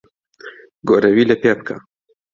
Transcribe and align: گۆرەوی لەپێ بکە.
گۆرەوی 0.87 1.29
لەپێ 1.31 1.51
بکە. 1.57 1.75